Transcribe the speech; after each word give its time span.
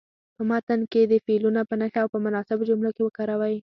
په 0.35 0.41
متن 0.49 0.79
کې 0.91 1.01
دې 1.09 1.17
فعلونه 1.25 1.61
په 1.69 1.75
نښه 1.81 1.99
او 2.03 2.07
په 2.13 2.19
مناسبو 2.25 2.67
جملو 2.69 2.89
کې 2.95 3.01
وکاروئ. 3.03 3.55